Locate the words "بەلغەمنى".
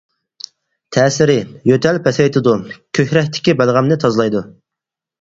3.63-4.03